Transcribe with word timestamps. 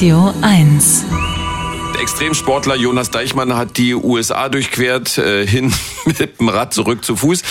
Radio 0.00 0.32
1. 0.40 1.04
Der 1.92 2.00
Extremsportler 2.00 2.74
Jonas 2.74 3.10
Deichmann 3.10 3.54
hat 3.54 3.76
die 3.76 3.94
USA 3.94 4.48
durchquert, 4.48 5.18
äh, 5.18 5.46
hin 5.46 5.74
mit 6.06 6.18
dem 6.18 6.48
Rad 6.48 6.72
zurück 6.72 7.04
zu 7.04 7.16
Fuß. 7.16 7.42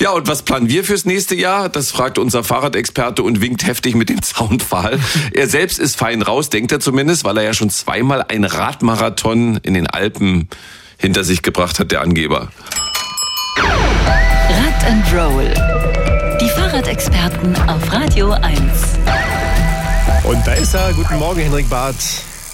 Ja, 0.00 0.12
und 0.12 0.26
was 0.26 0.40
planen 0.40 0.70
wir 0.70 0.84
fürs 0.84 1.04
nächste 1.04 1.34
Jahr? 1.34 1.68
Das 1.68 1.90
fragt 1.90 2.16
unser 2.16 2.44
Fahrradexperte 2.44 3.22
und 3.22 3.42
winkt 3.42 3.66
heftig 3.66 3.94
mit 3.94 4.08
dem 4.08 4.22
Zaunpfahl. 4.22 4.98
Er 5.32 5.48
selbst 5.48 5.78
ist 5.78 5.98
fein 5.98 6.22
raus, 6.22 6.48
denkt 6.48 6.72
er 6.72 6.80
zumindest, 6.80 7.24
weil 7.24 7.36
er 7.36 7.42
ja 7.42 7.52
schon 7.52 7.68
zweimal 7.68 8.24
ein 8.26 8.44
Radmarathon 8.44 9.58
in 9.62 9.74
den 9.74 9.86
Alpen 9.86 10.48
hinter 10.96 11.24
sich 11.24 11.42
gebracht 11.42 11.78
hat, 11.78 11.92
der 11.92 12.00
Angeber. 12.00 12.50
Rad 13.58 14.84
and 14.86 15.04
Roll. 15.12 15.52
Die 16.40 16.48
Fahrradexperten 16.48 17.54
auf 17.68 17.92
Radio 17.92 18.30
1. 18.30 18.56
Und 20.28 20.46
da 20.46 20.52
ist 20.52 20.74
er. 20.74 20.92
Guten 20.92 21.16
Morgen, 21.16 21.40
Henrik 21.40 21.70
Barth. 21.70 21.96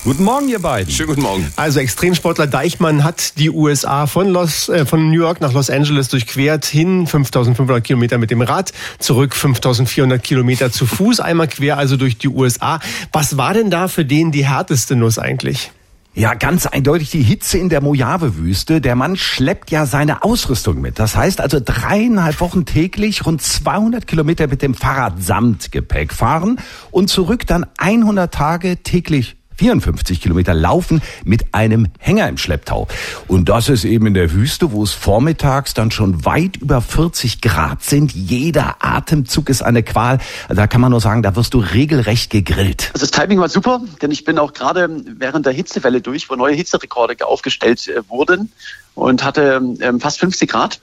Guten 0.05 0.23
Morgen, 0.23 0.49
ihr 0.49 0.61
beiden. 0.61 0.93
Schönen 0.93 1.09
guten 1.09 1.23
Morgen. 1.23 1.53
Also 1.57 1.81
Extremsportler 1.81 2.47
Deichmann 2.47 3.03
hat 3.03 3.37
die 3.37 3.51
USA 3.51 4.07
von, 4.07 4.29
Los, 4.29 4.69
äh, 4.69 4.87
von 4.87 5.11
New 5.11 5.19
York 5.19 5.41
nach 5.41 5.53
Los 5.53 5.71
Angeles 5.71 6.07
durchquert, 6.07 6.67
hin 6.67 7.09
5500 7.09 7.83
Kilometer 7.83 8.19
mit 8.19 8.31
dem 8.31 8.43
Rad, 8.43 8.73
zurück 9.01 9.35
5400 9.35 10.23
Kilometer 10.23 10.71
zu 10.71 10.87
Fuß, 10.87 11.19
einmal 11.19 11.49
quer 11.49 11.77
also 11.77 11.97
durch 11.97 12.17
die 12.17 12.29
USA. 12.29 12.79
Was 13.11 13.39
war 13.39 13.55
denn 13.55 13.73
da 13.73 13.89
für 13.89 14.05
den 14.05 14.31
die 14.31 14.47
härteste 14.47 14.95
Nuss 14.95 15.19
eigentlich? 15.19 15.73
Ja, 16.17 16.35
ganz 16.35 16.67
eindeutig 16.67 17.11
die 17.11 17.25
Hitze 17.25 17.59
in 17.59 17.69
der 17.69 17.81
Mojave-Wüste. 17.81 18.81
Der 18.81 18.95
Mann 18.95 19.17
schleppt 19.17 19.73
ja 19.73 19.85
seine 19.85 20.23
Ausrüstung 20.23 20.81
mit. 20.81 21.01
Das 21.01 21.17
heißt 21.17 21.41
also 21.41 21.59
dreieinhalb 21.63 22.41
Wochen 22.41 22.65
täglich 22.67 23.27
rund 23.27 23.43
200 23.43 24.07
Kilometer 24.07 24.47
mit 24.47 24.63
dem 24.63 24.75
Fahrrad 24.75 25.21
samt 25.21 25.73
Gepäck 25.73 26.13
fahren 26.13 26.61
und 26.93 27.11
zurück 27.11 27.49
dann 27.49 27.67
100 27.79 28.33
Tage 28.33 28.77
täglich 28.77 29.37
54 29.57 30.21
Kilometer 30.21 30.55
laufen 30.55 31.03
mit 31.25 31.55
einem 31.55 31.89
Hänger 31.99 32.29
im 32.29 32.39
Schlepptau. 32.39 32.89
Und 33.29 33.49
das 33.49 33.69
ist 33.69 33.85
eben 33.85 34.07
in 34.07 34.15
der 34.15 34.33
Wüste, 34.33 34.73
wo 34.73 34.83
es 34.83 34.93
vormittags 34.93 35.75
dann 35.75 35.91
schon 35.91 36.25
weit 36.25 36.57
über 36.57 36.81
40 36.81 37.41
Grad 37.41 37.83
sind. 37.83 38.13
Jeder 38.13 38.77
Atemzug 38.81 39.49
ist 39.49 39.63
eine 39.63 39.83
Qual. 39.83 40.19
Da 40.49 40.67
kann 40.67 40.81
man 40.81 40.91
nur 40.91 41.01
sagen, 41.01 41.23
da 41.23 41.37
wirst 41.37 41.55
du 41.55 41.59
regelrecht 41.59 42.31
gegrillt. 42.31 42.91
Also 42.95 43.07
das 43.07 43.11
Timing 43.11 43.39
war 43.39 43.49
super, 43.49 43.81
denn 44.03 44.11
ich 44.11 44.25
bin 44.25 44.39
auch 44.39 44.53
gerade 44.53 44.89
während 45.19 45.47
der 45.47 45.53
Hitzewelle 45.53 46.01
durch, 46.01 46.29
wo 46.31 46.35
neue 46.35 46.55
Hitzerekorde 46.55 47.27
aufgestellt 47.27 47.89
äh, 47.89 48.03
wurden 48.09 48.53
und 48.95 49.25
hatte 49.25 49.61
ähm, 49.81 50.01
fast 50.01 50.21
50 50.21 50.51
Grad. 50.51 50.81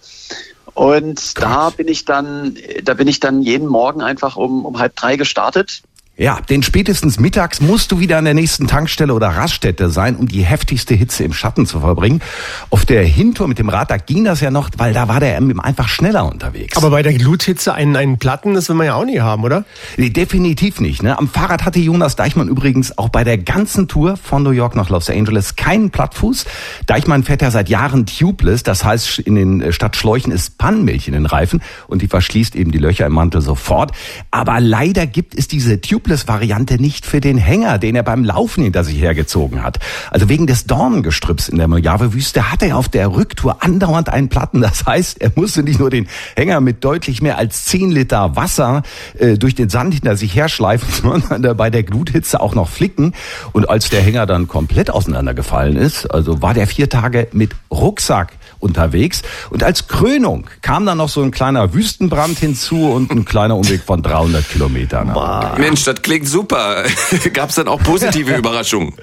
Und 0.74 1.42
da 1.42 1.70
bin 1.70 1.88
ich 1.88 2.06
dann, 2.06 2.58
da 2.84 2.94
bin 2.94 3.08
ich 3.08 3.20
dann 3.20 3.42
jeden 3.42 3.68
Morgen 3.68 4.02
einfach 4.02 4.38
um, 4.38 4.66
um 4.66 4.80
halb 4.80 4.96
drei 4.96 5.18
gestartet 5.18 5.82
ja, 6.22 6.38
denn 6.52 6.62
spätestens 6.62 7.20
mittags 7.20 7.62
musst 7.62 7.92
du 7.92 8.00
wieder 8.00 8.20
an 8.20 8.26
der 8.26 8.36
nächsten 8.36 8.68
Tankstelle 8.68 9.16
oder 9.16 9.30
Raststätte 9.30 9.90
sein, 9.90 10.16
um 10.16 10.28
die 10.28 10.44
heftigste 10.44 10.94
Hitze 10.94 11.24
im 11.24 11.34
Schatten 11.34 11.66
zu 11.66 11.80
verbringen. 11.80 12.22
Auf 12.70 12.86
der 12.86 13.04
Hintour 13.04 13.48
mit 13.48 13.58
dem 13.58 13.70
Rad, 13.70 13.90
da 13.90 13.98
ging 13.98 14.24
das 14.24 14.40
ja 14.40 14.52
noch, 14.52 14.70
weil 14.78 14.94
da 14.94 15.08
war 15.08 15.20
der 15.20 15.36
M 15.38 15.60
einfach 15.60 15.88
schneller 15.88 16.32
unterwegs. 16.32 16.78
Aber 16.78 16.92
bei 16.92 17.02
der 17.02 17.16
Gluthitze 17.16 17.74
einen, 17.74 17.96
einen 17.96 18.20
Platten, 18.20 18.54
das 18.54 18.70
will 18.70 18.76
man 18.76 18.86
ja 18.86 18.94
auch 18.94 19.06
nie 19.06 19.20
haben, 19.20 19.44
oder? 19.44 19.66
Nee, 19.98 20.12
definitiv 20.12 20.80
nicht. 20.80 21.02
Ne? 21.02 21.18
Am 21.18 21.28
Fahrrad 21.28 21.66
hatte 21.66 21.80
Jonas 21.80 22.16
Deichmann 22.16 22.50
übrigens 22.50 23.00
auch 23.00 23.10
bei 23.10 23.24
der 23.24 23.40
ganzen 23.40 23.88
Tour 23.88 24.16
von 24.16 24.44
New 24.44 24.52
York 24.52 24.76
nach 24.76 24.90
Los 24.90 25.10
Angeles 25.10 25.56
keinen 25.56 25.90
Plattfuß. 25.90 26.46
Deichmann 26.86 27.24
fährt 27.24 27.42
ja 27.42 27.50
seit 27.50 27.68
Jahren 27.68 28.06
tubeless, 28.06 28.62
das 28.62 28.86
heißt 28.86 29.18
in 29.18 29.34
den 29.34 29.74
Stadtschläuchen 29.74 30.32
ist 30.32 30.60
Pannenmilch 30.60 31.08
in 31.08 31.14
den 31.14 31.26
Reifen 31.26 31.64
und 31.88 32.04
die 32.04 32.08
verschließt 32.08 32.56
eben 32.56 32.72
die 32.72 32.78
Löcher 32.78 33.08
im 33.08 33.14
Mantel 33.14 33.42
sofort. 33.42 33.92
Aber 34.30 34.60
leider 34.60 35.08
gibt 35.08 35.36
es 35.36 35.48
diese 35.48 35.82
tubeless 35.82 36.11
Tubeless-Variante 36.12 36.82
nicht 36.82 37.06
für 37.06 37.22
den 37.22 37.38
Hänger, 37.38 37.78
den 37.78 37.96
er 37.96 38.04
beim 38.04 38.26
Laufen 38.26 38.64
hinter 38.64 38.84
sich 38.84 39.00
hergezogen 39.00 39.64
hat. 39.64 39.80
Also 40.10 40.28
wegen 40.28 40.46
des 40.46 40.66
Dornengestrüpps 40.66 41.48
in 41.48 41.58
der 41.58 41.70
Mojave-Wüste 41.70 42.52
hat 42.52 42.62
er 42.64 42.78
auf 42.78 42.90
der 42.90 43.14
Rücktour 43.16 43.64
andauernd 43.64 44.10
einen 44.10 44.28
Platten. 44.28 44.60
Das 44.62 44.86
heißt, 44.86 45.22
er 45.22 45.32
musste 45.36 45.64
nicht 45.64 45.80
nur 45.80 45.90
den 45.90 46.08
Hänger 46.36 46.60
mit 46.60 46.84
deutlich 46.84 47.22
mehr 47.22 47.38
als 47.38 47.64
10 47.66 47.92
Liter 47.92 48.36
Wasser 48.36 48.84
äh, 49.18 49.38
durch 49.38 49.56
den 49.56 49.70
Sand 49.70 49.94
hinter 49.94 50.18
sich 50.18 50.36
herschleifen, 50.36 50.90
sondern 51.30 51.56
bei 51.56 51.70
der 51.70 51.84
Gluthitze 51.84 52.42
auch 52.42 52.56
noch 52.56 52.68
flicken. 52.68 53.14
Und 53.54 53.70
als 53.70 53.90
der 53.90 54.02
Hänger 54.02 54.26
dann 54.26 54.50
komplett 54.50 54.90
auseinandergefallen 54.90 55.78
ist, 55.78 56.08
also 56.08 56.42
war 56.42 56.54
der 56.54 56.68
vier 56.68 56.90
Tage 56.90 57.30
mit 57.32 57.52
Rucksack 57.72 58.34
unterwegs. 58.62 59.22
Und 59.50 59.64
als 59.64 59.88
Krönung 59.88 60.48
kam 60.62 60.86
dann 60.86 60.98
noch 60.98 61.10
so 61.10 61.22
ein 61.22 61.32
kleiner 61.32 61.74
Wüstenbrand 61.74 62.40
hinzu 62.40 62.92
und 62.92 63.12
ein 63.12 63.26
kleiner 63.26 63.58
Umweg 63.58 63.82
von 63.84 64.02
300 64.02 64.48
Kilometern. 64.50 65.14
Mensch, 65.58 65.84
das 65.84 66.02
klingt 66.02 66.28
super. 66.28 66.84
Gab 67.34 67.50
es 67.50 67.56
dann 67.56 67.68
auch 67.68 67.82
positive 67.82 68.36
Überraschungen? 68.36 68.94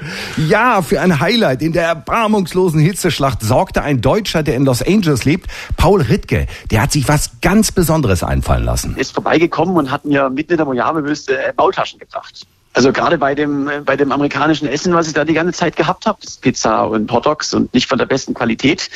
Ja, 0.48 0.82
für 0.82 1.00
ein 1.00 1.20
Highlight 1.20 1.62
in 1.62 1.72
der 1.72 1.84
erbarmungslosen 1.84 2.80
Hitzeschlacht 2.80 3.42
sorgte 3.42 3.82
ein 3.82 4.00
Deutscher, 4.00 4.42
der 4.42 4.56
in 4.56 4.64
Los 4.64 4.82
Angeles 4.82 5.24
lebt, 5.24 5.50
Paul 5.76 6.02
Rittke. 6.02 6.46
Der 6.70 6.82
hat 6.82 6.92
sich 6.92 7.08
was 7.08 7.40
ganz 7.40 7.72
Besonderes 7.72 8.22
einfallen 8.22 8.64
lassen. 8.64 8.96
Ist 8.96 9.12
vorbeigekommen 9.12 9.76
und 9.76 9.90
hat 9.90 10.04
mir 10.04 10.30
mitten 10.30 10.52
in 10.52 10.58
der 10.58 10.66
Mojave-Wüste 10.66 11.38
Bautaschen 11.56 11.98
gebracht. 11.98 12.46
Also 12.74 12.92
gerade 12.92 13.18
bei 13.18 13.34
dem, 13.34 13.68
bei 13.84 13.96
dem 13.96 14.12
amerikanischen 14.12 14.68
Essen, 14.68 14.94
was 14.94 15.08
ich 15.08 15.14
da 15.14 15.24
die 15.24 15.32
ganze 15.32 15.52
Zeit 15.52 15.74
gehabt 15.74 16.06
habe, 16.06 16.18
Pizza 16.40 16.86
und 16.86 17.10
Hotdogs 17.10 17.52
und 17.52 17.74
nicht 17.74 17.88
von 17.88 17.98
der 17.98 18.06
besten 18.06 18.34
Qualität, 18.34 18.88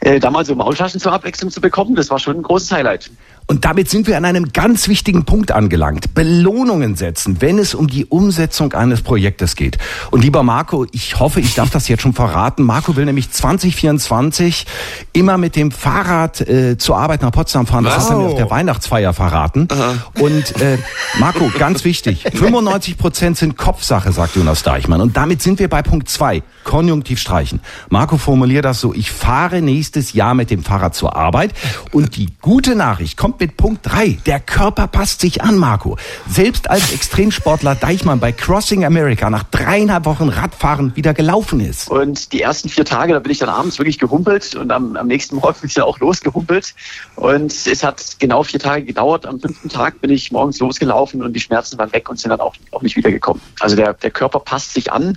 äh, 0.00 0.20
da 0.20 0.30
mal 0.30 0.44
so 0.44 0.54
Maultaschen 0.54 1.00
zur 1.00 1.12
Abwechslung 1.12 1.50
zu 1.50 1.60
bekommen, 1.60 1.94
das 1.94 2.10
war 2.10 2.18
schon 2.18 2.36
ein 2.36 2.42
großes 2.42 2.70
Highlight. 2.72 3.10
Und 3.50 3.64
damit 3.64 3.88
sind 3.88 4.06
wir 4.06 4.18
an 4.18 4.26
einem 4.26 4.52
ganz 4.52 4.88
wichtigen 4.88 5.24
Punkt 5.24 5.52
angelangt. 5.52 6.12
Belohnungen 6.12 6.96
setzen, 6.96 7.40
wenn 7.40 7.58
es 7.58 7.74
um 7.74 7.88
die 7.88 8.04
Umsetzung 8.04 8.74
eines 8.74 9.00
Projektes 9.00 9.56
geht. 9.56 9.78
Und 10.10 10.22
lieber 10.22 10.42
Marco, 10.42 10.84
ich 10.92 11.18
hoffe, 11.18 11.40
ich 11.40 11.54
darf 11.54 11.70
das 11.70 11.88
jetzt 11.88 12.02
schon 12.02 12.12
verraten. 12.12 12.62
Marco 12.62 12.94
will 12.96 13.06
nämlich 13.06 13.30
2024 13.30 14.66
immer 15.14 15.38
mit 15.38 15.56
dem 15.56 15.70
Fahrrad 15.70 16.42
äh, 16.42 16.76
zur 16.76 16.98
Arbeit 16.98 17.22
nach 17.22 17.32
Potsdam 17.32 17.66
fahren. 17.66 17.84
Das 17.84 17.94
wow. 17.94 18.02
hat 18.02 18.10
er 18.10 18.18
mir 18.18 18.26
auf 18.26 18.34
der 18.34 18.50
Weihnachtsfeier 18.50 19.14
verraten. 19.14 19.66
Aha. 19.70 19.94
Und 20.20 20.60
äh, 20.60 20.76
Marco, 21.18 21.50
ganz 21.58 21.84
wichtig, 21.84 22.24
95 22.34 22.98
Prozent 22.98 23.38
sind 23.38 23.56
Kopfsache, 23.56 24.12
sagt 24.12 24.36
Jonas 24.36 24.62
Deichmann. 24.62 25.00
Und 25.00 25.16
damit 25.16 25.40
sind 25.40 25.58
wir 25.58 25.68
bei 25.68 25.80
Punkt 25.80 26.10
zwei: 26.10 26.42
Konjunktiv 26.64 27.18
streichen. 27.18 27.60
Marco 27.88 28.18
formuliert 28.18 28.66
das 28.66 28.78
so, 28.80 28.92
ich 28.92 29.10
fahre 29.10 29.62
nächstes 29.62 29.87
Jahr 30.12 30.34
mit 30.34 30.50
dem 30.50 30.62
Fahrrad 30.62 30.94
zur 30.94 31.16
Arbeit. 31.16 31.54
Und 31.92 32.16
die 32.16 32.28
gute 32.40 32.74
Nachricht 32.74 33.16
kommt 33.16 33.40
mit 33.40 33.56
Punkt 33.56 33.80
3. 33.84 34.18
Der 34.26 34.40
Körper 34.40 34.86
passt 34.86 35.20
sich 35.20 35.42
an, 35.42 35.56
Marco. 35.56 35.96
Selbst 36.28 36.70
als 36.70 36.92
Extremsportler 36.92 37.74
Deichmann 37.74 38.20
bei 38.20 38.32
Crossing 38.32 38.84
America 38.84 39.30
nach 39.30 39.44
dreieinhalb 39.44 40.04
Wochen 40.04 40.28
Radfahren 40.28 40.94
wieder 40.96 41.14
gelaufen 41.14 41.60
ist. 41.60 41.90
Und 41.90 42.32
die 42.32 42.42
ersten 42.42 42.68
vier 42.68 42.84
Tage, 42.84 43.12
da 43.12 43.18
bin 43.18 43.32
ich 43.32 43.38
dann 43.38 43.48
abends 43.48 43.78
wirklich 43.78 43.98
gehumpelt 43.98 44.54
und 44.54 44.70
am, 44.70 44.96
am 44.96 45.06
nächsten 45.06 45.36
Morgen 45.36 45.60
bin 45.60 45.68
ich 45.68 45.74
dann 45.74 45.84
auch 45.84 45.98
losgehumpelt. 45.98 46.74
Und 47.16 47.52
es 47.52 47.82
hat 47.82 48.16
genau 48.18 48.42
vier 48.42 48.60
Tage 48.60 48.84
gedauert. 48.84 49.26
Am 49.26 49.40
fünften 49.40 49.68
Tag 49.68 50.00
bin 50.00 50.10
ich 50.10 50.32
morgens 50.32 50.58
losgelaufen 50.58 51.22
und 51.22 51.32
die 51.32 51.40
Schmerzen 51.40 51.78
waren 51.78 51.92
weg 51.92 52.08
und 52.08 52.18
sind 52.18 52.30
dann 52.30 52.40
auch, 52.40 52.54
auch 52.70 52.82
nicht 52.82 52.96
wiedergekommen. 52.96 53.42
Also 53.60 53.76
der, 53.76 53.94
der 53.94 54.10
Körper 54.10 54.40
passt 54.40 54.74
sich 54.74 54.92
an 54.92 55.16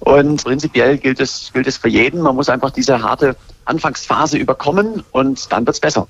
und 0.00 0.42
prinzipiell 0.44 0.98
gilt 0.98 1.20
es, 1.20 1.50
gilt 1.52 1.66
es 1.66 1.76
für 1.76 1.88
jeden. 1.88 2.20
Man 2.20 2.34
muss 2.34 2.48
einfach 2.48 2.70
diese 2.70 3.02
harte 3.02 3.36
Anfangsphase 3.70 4.36
überkommen 4.36 5.04
und 5.12 5.52
dann 5.52 5.66
wird's 5.66 5.80
besser. 5.80 6.06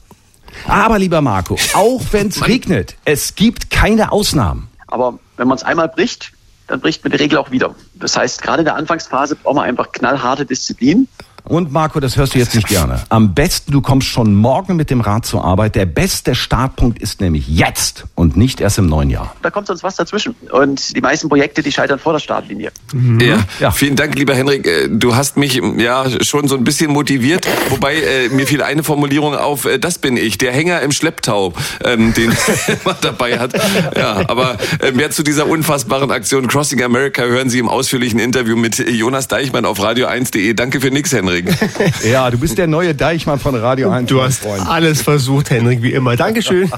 Aber 0.66 0.98
lieber 0.98 1.21
Marco, 1.21 1.56
auch 1.75 2.03
wenn 2.10 2.28
es 2.28 2.47
regnet, 2.47 2.97
es 3.04 3.34
gibt 3.37 3.71
keine 3.71 4.10
Ausnahmen. 4.10 4.69
Aber 4.88 5.19
wenn 5.37 5.47
man 5.47 5.56
es 5.56 5.62
einmal 5.62 5.88
bricht, 5.88 6.32
dann 6.66 6.81
bricht 6.81 7.04
man 7.04 7.12
die 7.12 7.19
Regel 7.19 7.38
auch 7.38 7.50
wieder. 7.50 7.75
Das 7.94 8.16
heißt, 8.16 8.43
gerade 8.43 8.60
in 8.60 8.65
der 8.65 8.76
Anfangsphase 8.76 9.37
braucht 9.37 9.56
man 9.56 9.65
einfach 9.65 9.93
knallharte 9.93 10.47
Disziplin. 10.47 11.09
Und 11.50 11.72
Marco, 11.72 11.98
das 11.98 12.16
hörst 12.16 12.36
du 12.36 12.38
jetzt 12.38 12.54
nicht 12.54 12.68
gerne. 12.68 13.00
Am 13.08 13.34
besten, 13.34 13.72
du 13.72 13.80
kommst 13.80 14.06
schon 14.06 14.36
morgen 14.36 14.76
mit 14.76 14.88
dem 14.88 15.00
Rad 15.00 15.26
zur 15.26 15.44
Arbeit. 15.44 15.74
Der 15.74 15.84
beste 15.84 16.36
Startpunkt 16.36 17.02
ist 17.02 17.20
nämlich 17.20 17.48
jetzt 17.48 18.04
und 18.14 18.36
nicht 18.36 18.60
erst 18.60 18.78
im 18.78 18.86
neuen 18.86 19.10
Jahr. 19.10 19.34
Da 19.42 19.50
kommt 19.50 19.66
sonst 19.66 19.82
was 19.82 19.96
dazwischen. 19.96 20.36
Und 20.52 20.94
die 20.94 21.00
meisten 21.00 21.28
Projekte, 21.28 21.60
die 21.60 21.72
scheitern 21.72 21.98
vor 21.98 22.12
der 22.12 22.20
Startlinie. 22.20 22.70
Mhm. 22.92 23.18
Ja, 23.18 23.38
ja, 23.58 23.72
vielen 23.72 23.97
Dank, 23.97 24.14
lieber 24.14 24.32
Henrik. 24.32 24.64
Äh, 24.64 24.91
du 24.91 25.16
hast 25.16 25.36
mich 25.36 25.60
ja 25.78 26.04
schon 26.22 26.47
so 26.47 26.54
ein 26.54 26.62
bisschen 26.62 26.92
motiviert. 26.92 27.48
Wobei 27.70 27.96
äh, 27.96 28.28
mir 28.28 28.46
fiel 28.46 28.62
eine 28.62 28.84
Formulierung 28.84 29.34
auf, 29.34 29.64
äh, 29.64 29.80
das 29.80 29.98
bin 29.98 30.16
ich, 30.16 30.38
der 30.38 30.53
Hänger 30.53 30.82
im 30.82 30.92
Schlepptau, 30.92 31.53
ähm, 31.82 32.14
den 32.14 32.32
man 32.84 32.94
dabei 33.00 33.41
hat. 33.41 33.54
Ja, 33.96 34.22
aber 34.28 34.56
äh, 34.78 34.92
mehr 34.92 35.10
zu 35.10 35.24
dieser 35.24 35.48
unfassbaren 35.48 36.12
Aktion 36.12 36.46
Crossing 36.46 36.80
America 36.84 37.22
hören 37.22 37.50
Sie 37.50 37.58
im 37.58 37.68
ausführlichen 37.68 38.20
Interview 38.20 38.54
mit 38.54 38.78
Jonas 38.78 39.26
Deichmann 39.26 39.64
auf 39.64 39.80
radio1.de. 39.80 40.54
Danke 40.54 40.80
für 40.80 40.92
nix, 40.92 41.12
Henrik. 41.12 41.40
Henrik. 41.47 42.04
Ja, 42.04 42.31
du 42.31 42.39
bist 42.39 42.59
der 42.59 42.66
neue 42.66 42.95
Deichmann 42.95 43.39
von 43.39 43.54
Radio 43.54 43.91
1. 43.91 44.09
Du 44.09 44.22
hast 44.22 44.41
Freund. 44.42 44.66
alles 44.66 45.03
versucht, 45.03 45.51
Henrik, 45.51 45.83
wie 45.83 45.92
immer. 45.92 46.16
Dankeschön. 46.16 46.71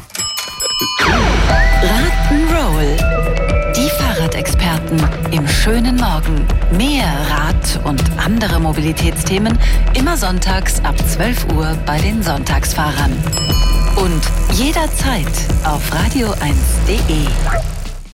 Rock'n'Roll. 1.83 2.97
Die 3.75 3.89
Fahrradexperten 4.03 5.01
im 5.33 5.47
schönen 5.49 5.97
Morgen. 5.97 6.47
Mehr 6.77 7.05
Rad 7.31 7.81
und 7.85 8.03
andere 8.25 8.61
Mobilitätsthemen 8.61 9.59
immer 9.95 10.17
sonntags 10.17 10.81
ab 10.85 10.95
12 11.09 11.47
Uhr 11.55 11.77
bei 11.87 11.99
den 11.99 12.23
Sonntagsfahrern. 12.23 13.13
Und 13.97 14.23
jederzeit 14.53 15.27
auf 15.65 15.83
radio1.de. 15.93 17.27